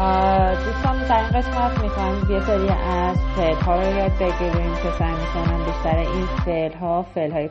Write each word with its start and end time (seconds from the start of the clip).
دوستان 0.00 1.06
در 1.08 1.18
این 1.18 1.28
قسمت 1.28 1.82
می‌خوایم 1.82 2.30
یه 2.30 2.40
سری 2.40 2.68
از 2.68 3.16
فعل 3.36 3.56
ها 3.56 3.76
رو 3.76 3.96
یاد 3.96 4.12
بگیریم 4.12 4.74
که 4.82 4.90
سعی 4.98 5.14
می‌کنم 5.14 5.64
بیشتر 5.64 5.96
این 5.96 6.26
فعل 6.44 6.72
ها 6.72 7.02
فعل 7.02 7.30
های 7.30 7.50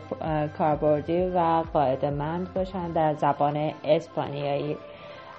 کاربردی 0.58 1.22
و 1.22 1.64
قاعده 1.74 2.10
مند 2.10 2.54
باشن 2.54 2.92
در 2.92 3.14
زبان 3.14 3.72
اسپانیایی 3.84 4.78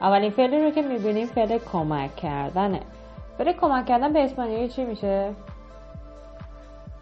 اولین 0.01 0.31
فعلی 0.31 0.65
رو 0.65 0.71
که 0.71 0.83
می‌بینیم 0.83 1.27
فعل 1.27 1.59
کمک 1.73 2.17
کردنه 2.17 2.81
فعل 3.39 3.53
کمک 3.53 3.87
کردن 3.87 4.13
به 4.13 4.25
اسپانیایی 4.25 4.69
چی 4.69 4.85
میشه؟ 4.85 5.31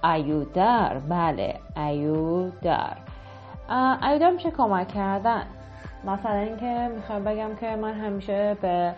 ایودر 0.05 0.99
بله 1.09 1.55
ایودر 1.77 2.97
ایودر 4.03 4.31
میشه 4.31 4.51
کمک 4.51 4.89
کردن 4.89 5.43
مثلا 6.05 6.39
اینکه 6.39 6.91
می‌خوام 6.95 7.25
بگم 7.25 7.57
که 7.61 7.77
من 7.77 7.95
همیشه 7.95 8.57
به 8.63 8.95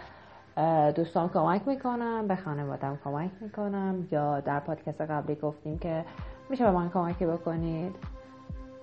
دوستان 0.97 1.29
کمک 1.29 1.69
می‌کنم 1.69 2.29
به 2.29 2.37
خانوادم 2.37 2.99
کمک 3.05 3.31
می‌کنم 3.41 4.09
یا 4.11 4.41
در 4.41 4.61
پادکست 4.61 5.01
قبلی 5.01 5.35
گفتیم 5.35 5.79
که 5.79 6.05
میشه 6.51 6.65
به 6.65 6.71
من 6.71 6.91
کمکی 6.91 7.27
بکنید. 7.27 7.97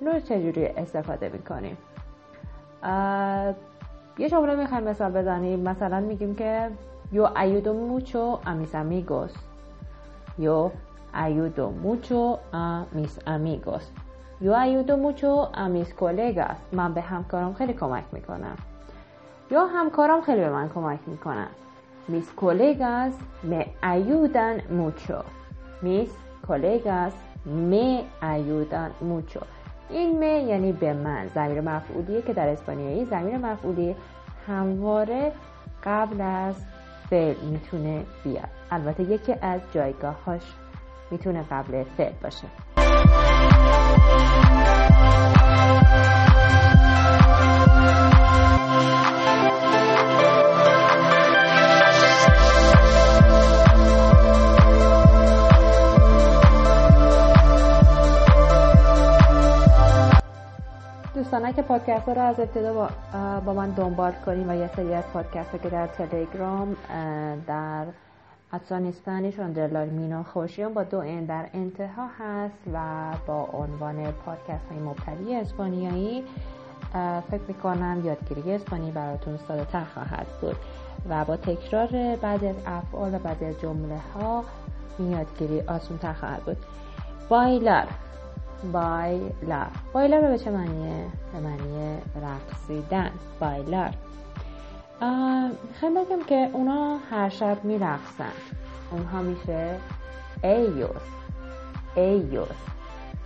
رو 0.01 0.19
چجوری 0.19 0.65
استفاده 0.65 1.29
می‌کنیم؟ 1.29 1.77
یه 4.17 4.29
جمله 4.29 4.55
می‌خوایم 4.55 4.83
مثال 4.83 5.11
بزنیم. 5.11 5.59
مثلا 5.59 5.99
میگیم 5.99 6.35
که 6.35 6.69
یو 7.11 7.27
ایودو 7.37 7.73
موچو 7.73 8.39
امیس 8.45 8.75
امیگوس. 8.75 9.33
یو 10.39 10.69
ayudo 11.13 11.65
mucho 11.83 12.37
a 12.53 12.85
mis 12.95 13.13
amigos 13.25 13.83
yo 14.45 14.51
ayudo 14.63 14.93
mucho 15.05 15.31
a 15.53 15.65
mis 15.75 15.89
من 16.71 16.93
به 16.93 17.01
همکارم 17.01 17.53
خیلی 17.53 17.73
کمک 17.73 18.03
می‌کنم. 18.11 18.55
یا 19.51 19.65
همکارم 19.65 20.21
خیلی 20.21 20.41
به 20.41 20.49
من 20.49 20.69
کمک 20.69 20.99
می‌کنن. 21.07 21.47
Mis 22.09 22.27
colegas 22.43 23.13
me 23.51 23.61
ayudan 23.93 24.57
mucho. 24.79 25.19
Mis 25.83 26.11
colegas 26.47 27.13
me 27.71 27.87
ayudan 28.21 28.91
mucho. 29.11 29.43
این 29.89 30.19
me 30.19 30.47
یعنی 30.49 30.71
به 30.71 30.93
من. 30.93 31.27
زمیر 31.27 31.61
مفعولیه 31.61 32.21
که 32.21 32.33
در 32.33 32.47
اسپانیایی 32.47 33.05
زمیر 33.05 33.37
مفعولی 33.37 33.95
همواره 34.47 35.31
قبل 35.83 36.21
از 36.21 36.55
فعل 37.09 37.35
می‌تونه 37.51 38.03
بیاد. 38.23 38.49
البته 38.71 39.03
یکی 39.03 39.35
از 39.41 39.61
جایگاهاش 39.71 40.53
می‌تونه 41.11 41.43
قبل 41.51 41.83
فعل 41.83 42.13
باشه. 42.23 42.47
دوستان 61.37 61.53
که 61.53 61.61
پادکست 61.61 62.07
ها 62.07 62.13
رو 62.13 62.21
از 62.21 62.39
ابتدا 62.39 62.73
با, 62.73 62.89
با 63.45 63.53
من 63.53 63.69
دنبال 63.69 64.11
کنیم 64.25 64.49
و 64.49 64.53
یه 64.53 64.69
سری 64.75 64.93
از 64.93 65.03
پادکست 65.13 65.51
که 65.63 65.69
در 65.69 65.87
تلگرام 65.87 66.75
در 67.47 67.85
افغانستانیشون 68.53 69.51
دلار 69.51 69.85
مینا 69.85 70.23
خوشیان 70.23 70.73
با 70.73 70.83
دو 70.83 70.99
این 70.99 71.25
در 71.25 71.45
انتها 71.53 72.07
هست 72.19 72.57
و 72.73 72.79
با 73.27 73.49
عنوان 73.53 74.11
پادکست 74.11 74.65
های 74.71 74.79
مبتدی 74.79 75.35
اسپانیایی 75.35 76.23
فکر 77.31 77.41
می‌کنم 77.47 78.01
یادگیری 78.05 78.51
اسپانی 78.51 78.91
براتون 78.91 79.37
ساده 79.47 79.65
تر 79.65 79.83
خواهد 79.83 80.27
بود. 80.41 80.55
و 81.09 81.25
با 81.25 81.37
تکرار 81.37 82.15
بعضی 82.15 82.47
از 82.47 82.55
افعال 82.65 83.15
و 83.15 83.19
بعضی 83.19 83.45
از 83.45 83.59
جمله 83.59 83.97
ها 84.13 84.43
این 84.99 85.11
یادگیری 85.11 85.61
آسون 85.61 85.97
تر 85.97 86.13
خواهد 86.13 86.43
بود. 86.43 86.57
بایلر. 87.29 87.85
بایلر 88.63 90.21
رو 90.21 90.27
به 90.27 90.37
چه 90.37 90.51
معنیه؟ 90.51 91.05
به 91.33 91.39
معنی 91.39 91.97
رقصیدن 92.15 93.11
bailar 93.39 93.91
می‌خوایم 95.01 95.93
بگم 95.95 96.23
که 96.27 96.49
اونا 96.53 96.97
هر 97.11 97.29
شب 97.29 97.63
میرقصن 97.63 98.31
اونها 98.91 99.21
میشه 99.21 99.75
ellos 100.43 101.01
ellos 101.95 102.47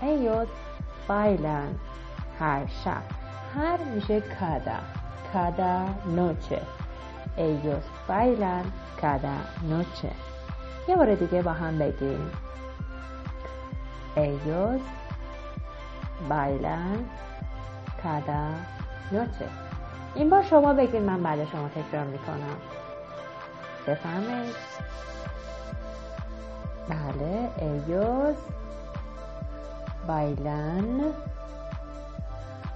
ellos 0.01 0.47
bailan 1.07 1.67
هر 2.39 2.65
شب 2.83 3.01
هر 3.55 3.77
میشه 3.95 4.21
cada 4.21 4.79
cada 5.33 5.85
noche 6.15 6.61
ellos 7.37 7.83
bailan 8.07 8.63
cada 9.01 9.37
noche 9.69 10.11
یه 10.87 10.95
بار 10.95 11.15
دیگه 11.15 11.41
با 11.41 11.51
هم 11.51 11.79
بگیم 11.79 12.31
ellos 14.15 14.81
بایلن 16.29 16.97
کادا 18.03 18.47
نوچه 19.11 19.47
این 20.15 20.29
بار 20.29 20.43
شما 20.43 20.73
بگید 20.73 21.01
من 21.01 21.23
بعد 21.23 21.45
شما 21.45 21.67
تکرار 21.67 22.05
می‌کنم. 22.05 22.57
بفهمید 23.87 24.55
بله 26.89 27.49
ایوز 27.57 28.35
بایلن 30.07 31.01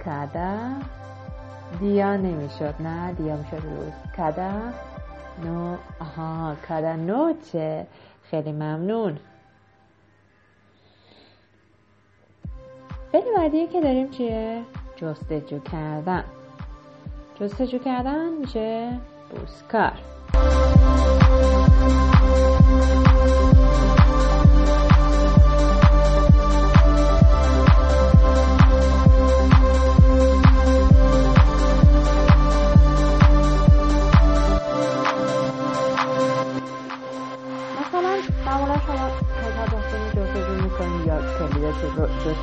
کدا 0.04 0.58
دیا 1.80 2.16
نمی‌شد 2.16 2.74
نه 2.80 3.12
دیا 3.12 3.36
می‌شد 3.36 3.62
روز 3.62 3.92
کدا 4.16 4.52
نو 5.44 5.76
آها 6.00 6.54
کدا 6.68 6.96
نوچه. 6.96 7.86
خیلی 8.30 8.52
ممنون. 8.52 9.18
خیلی 13.16 13.36
بعدیه 13.36 13.66
که 13.66 13.80
داریم 13.80 14.10
چیه؟ 14.10 14.62
جستجو 14.96 15.58
کردن. 15.58 16.24
جستجو 17.40 17.78
کردن 17.78 18.28
میشه 18.28 19.00
بوسکار. 19.30 19.92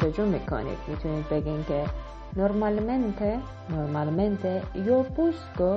جستجو 0.03 0.25
می‌کنید 0.25 0.77
می‌تونید 0.87 1.29
بگین 1.29 1.63
که 1.63 1.85
Normalmente, 2.35 3.29
normalmente 3.69 4.51
yo 4.87 4.97
busco, 5.17 5.69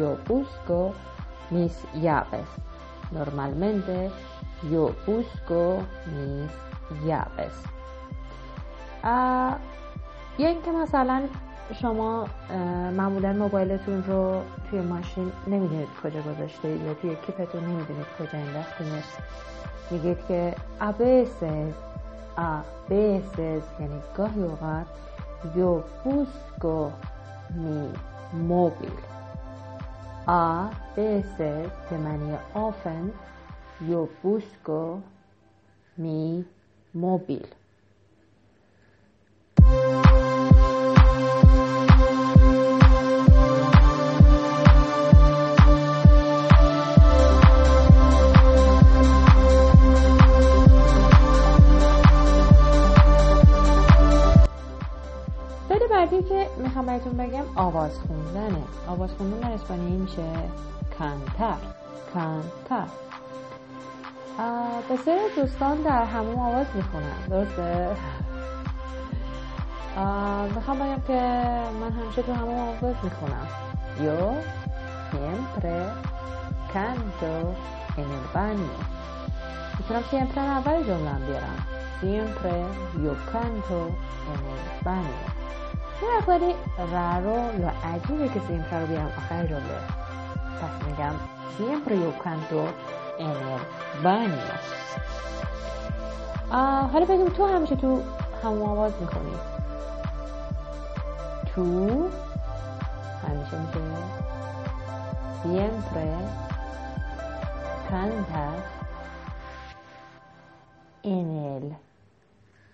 yo 0.00 0.10
busco 0.28 0.92
mis 1.50 1.74
llaves. 2.04 2.50
Normalmente 3.18 4.10
yo 4.72 4.84
busco 5.06 5.62
mis 6.14 6.52
llaves. 7.06 7.56
یا 10.38 10.48
اینکه 10.48 10.72
مثلا 10.72 11.22
شما 11.80 12.26
معمولا 12.96 13.32
موبایلتون 13.32 14.04
رو 14.04 14.42
توی 14.70 14.80
ماشین 14.80 15.32
نمی‌دونید 15.46 15.88
کجا 16.02 16.22
گذاشته 16.22 16.68
یا 16.68 16.94
توی 16.94 17.16
کیپتون 17.26 17.64
نمی‌دونید 17.64 18.06
کجا 18.18 18.38
انداختینش 18.38 19.04
میگید 19.90 20.18
که 20.28 20.54
veces 20.80 21.91
a 22.36 22.62
veces 22.88 23.62
یعنی 23.80 24.00
گاهی 24.16 24.42
اوقات 24.42 24.86
yo 25.56 25.84
busco 26.04 26.92
mi 27.50 27.92
móvil. 28.32 28.92
A 30.26 30.70
veces, 30.96 31.72
de 31.90 31.98
manera 31.98 32.40
often, 32.54 33.12
yo 33.88 34.08
busco 34.22 35.02
mi 35.96 36.44
móvil. 36.92 37.46
آواز 57.62 57.98
خوندنه. 58.06 58.62
آواز 58.88 59.10
خوندن 59.18 59.48
در 59.48 59.54
اسپانیایی 59.54 59.96
میشه 59.96 60.28
کانتر 60.98 61.60
کانتر 62.14 62.88
بسیار 64.90 65.18
دوستان 65.36 65.76
در 65.82 66.04
همون 66.04 66.38
آواز 66.38 66.66
می‌خونن. 66.74 67.26
درسته؟ 67.30 67.96
می‌خوام 70.54 70.78
بگم 70.78 71.02
که 71.06 71.20
من 71.80 71.92
همیشه 71.92 72.22
تو 72.22 72.32
همه 72.32 72.54
مواقع 72.54 72.92
می‌خونم. 73.02 73.46
یو 74.00 74.32
siempre 75.12 75.76
canto 76.72 77.34
en 78.00 78.08
el 78.18 78.26
baño 78.34 78.74
می‌تونم 79.78 80.04
siempre 80.10 80.38
اول 80.38 80.82
جمله 80.82 81.26
بیارم. 81.26 81.58
siempre 82.00 82.54
yo 83.04 83.12
canto 83.32 83.78
en 84.32 84.40
el 84.54 84.64
baño 84.86 85.22
مقداری 86.18 86.54
رارو 86.78 87.60
یا 87.60 87.72
عجیبه 87.94 88.28
که 88.28 88.40
siempre 88.40 88.74
رو 88.80 88.86
بیارم 88.86 89.12
آخر 89.18 89.46
جمله 89.46 89.80
پس 90.62 90.86
میگم 90.86 91.14
siempre 91.58 91.92
yo 91.92 92.10
canto 92.24 92.62
en 93.18 93.36
el 93.52 93.62
baño. 94.04 94.54
حالا 96.92 97.04
بگیم 97.06 97.28
تو 97.28 97.46
همیشه 97.46 97.76
تو 97.76 98.02
همون 98.44 98.68
آواز 98.68 98.92
می‌کنی 99.00 99.36
تو 101.54 101.62
همیشه 103.22 103.58
میشه 103.58 103.80
siempre 105.42 106.08
cantas 107.88 108.62
en 111.04 111.28
el 111.52 111.66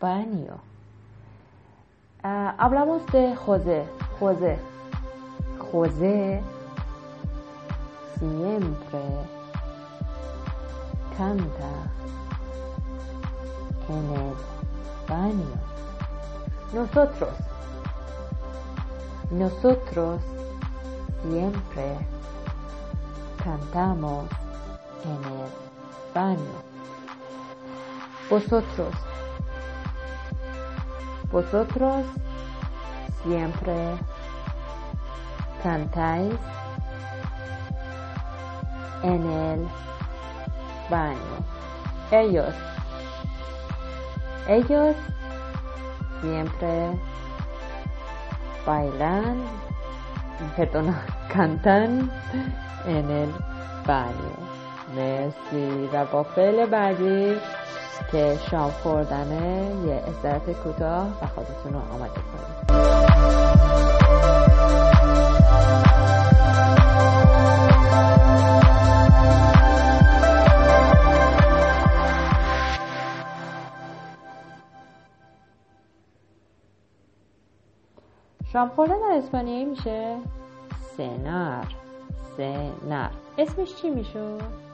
baño. 0.02 0.77
Uh, 2.24 2.52
hablamos 2.58 3.04
de 3.06 3.34
José. 3.36 3.84
José. 4.18 4.58
José. 5.72 6.42
Siempre 8.18 9.00
canta 11.16 11.70
en 13.88 14.12
el 14.14 14.34
baño. 15.08 15.54
Nosotros. 16.72 17.30
Nosotros 19.30 20.20
siempre 21.22 21.98
cantamos 23.44 24.24
en 25.04 25.32
el 25.32 25.48
baño. 26.14 26.68
Vosotros, 28.30 28.94
vosotros 31.30 32.04
siempre 33.22 33.96
cantáis 35.62 36.34
en 39.02 39.30
el 39.30 39.68
baño. 40.88 41.18
Ellos, 42.10 42.54
ellos 44.46 44.96
siempre 46.22 46.98
bailan, 48.64 49.42
perdón, 50.56 50.96
cantan 51.32 52.10
en 52.86 53.10
el 53.10 53.30
baño. 53.86 54.32
Merci, 54.94 55.88
va 55.92 57.57
که 58.12 58.38
شام 58.50 58.70
خوردنه 58.70 59.72
یه 59.86 59.94
استرات 59.94 60.50
کوتاه 60.50 61.06
و 61.22 61.26
خودتون 61.26 61.72
رو 61.72 61.78
آماده 61.94 62.14
کنید. 62.14 62.58
شام 78.52 78.68
خوردن 78.68 78.94
در 78.94 79.16
اسپانیایی 79.16 79.64
میشه؟ 79.64 80.16
سنار. 80.96 81.66
سنار. 82.36 83.10
اسمش 83.38 83.74
چی 83.74 83.90
می‌شد؟ 83.90 84.67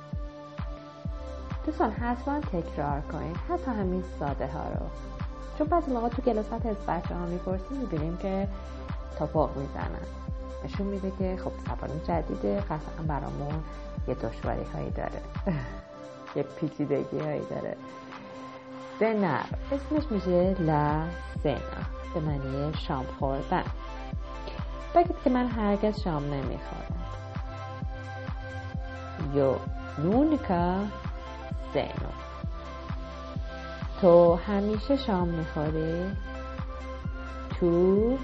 دوستان 1.66 1.90
حتما 1.90 2.40
تکرار 2.40 3.00
کنید. 3.00 3.36
حتی 3.36 3.70
همین 3.70 4.04
ساده 4.18 4.46
ها 4.46 4.68
رو. 4.68 4.86
چون 5.58 5.66
بعضی 5.66 5.92
موقع 5.92 6.08
تو 6.08 6.22
کلاسات 6.22 6.66
از 6.66 6.76
بچه 6.88 7.14
ها 7.14 7.26
می‌پرسیم 7.26 7.76
می‌بینیم 7.76 8.16
که 8.16 8.48
توپق 9.18 9.56
می‌زنن. 9.56 10.06
نشون 10.64 10.86
میده 10.86 11.12
که 11.18 11.36
خب 11.44 11.50
زبان 11.66 12.00
جدیده 12.08 12.60
قطعا 12.60 13.04
برامون 13.08 13.62
یه 14.08 14.14
دشواری 14.14 14.64
هایی 14.74 14.90
داره. 14.90 15.20
یه 16.36 16.42
پیچیدگی 16.42 17.18
هایی 17.18 17.42
داره 17.50 17.76
سنر 19.00 19.44
اسمش 19.72 20.12
میشه 20.12 20.56
لا 20.58 21.02
سنا 21.42 21.54
به 22.14 22.20
معنی 22.20 22.74
شام 22.74 23.06
خوردن. 23.18 23.64
بگید 24.94 25.16
که 25.24 25.30
من 25.30 25.46
هرگز 25.46 26.00
شام 26.00 26.24
نمی‌خورم. 26.24 27.04
یو 29.34 29.54
نونکا 29.98 30.76
سینو 31.74 32.12
تو 34.00 34.34
همیشه 34.34 34.96
شام 34.96 35.28
می‌خوری؟ 35.28 36.16
تو 37.60 38.18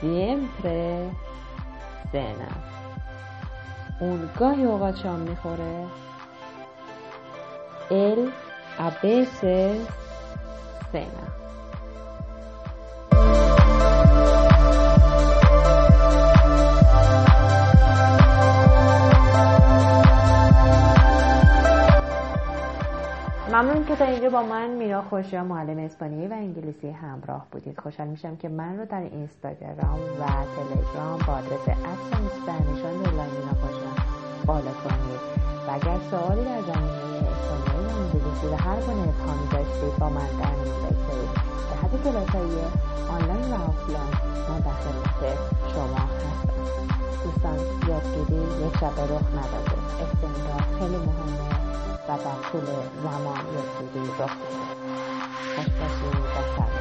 siempre 0.00 1.12
cenas 2.12 2.62
اون 4.00 4.30
گاهی 4.38 4.64
اوقات 4.64 4.96
شام 4.96 5.20
می‌خوره. 5.20 5.86
él 7.90 8.20
a 8.78 8.90
veces 9.04 9.78
cena 10.92 11.41
ممنون 23.62 23.84
که 23.84 23.96
تا 23.96 24.04
اینجا 24.04 24.30
با 24.30 24.42
من 24.42 24.70
میرا 24.70 25.02
خوشیا 25.02 25.44
معلم 25.44 25.78
اسپانیایی 25.78 26.28
و 26.28 26.32
انگلیسی 26.32 26.90
همراه 26.90 27.46
بودید. 27.50 27.80
خوشحال 27.80 28.08
میشم 28.08 28.36
که 28.36 28.48
من 28.48 28.78
رو 28.78 28.84
در 28.84 29.00
اینستاگرام 29.00 30.00
و 30.20 30.26
تلگرام 30.26 31.18
با 31.26 31.32
آدرس 31.32 31.68
ادسان 31.68 32.26
اسپانیشان 32.26 32.94
میرا 32.94 33.24
خوشیا 33.60 34.04
بالا 34.46 34.72
کنید. 34.72 35.20
و 35.68 35.70
اگر 35.70 35.98
سوالی 36.10 36.44
در 36.44 36.60
زمینه 36.60 37.01
اسپانیایی 37.16 37.86
و 37.86 37.98
انگلیسی 37.98 38.46
و 38.46 38.56
هر 38.56 38.80
گونه 38.80 39.12
با 39.98 40.08
من 40.08 40.26
در 40.40 40.54
میون 40.56 40.96
به 41.70 41.76
حد 41.82 42.04
کلاسهای 42.04 42.54
آنلاین 43.08 43.52
و 43.52 43.54
آفلاین 43.54 44.32
خدمت 44.82 45.38
شما 45.74 45.96
هستم 45.96 46.52
دوستان 47.24 47.58
یادگیری 47.88 48.66
یک 48.66 48.76
شب 48.80 49.00
رخ 49.00 49.26
نداده. 49.38 49.76
استمرار 50.02 50.64
خیلی 50.78 50.96
مهمه 50.96 51.52
و 52.08 52.10
در 52.18 52.38
زمان 53.02 53.40
یادگیری 53.54 54.08
رخ 54.18 54.32
داده 55.56 56.71